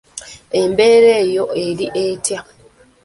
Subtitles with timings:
[0.59, 2.39] Embeera yo eri etya?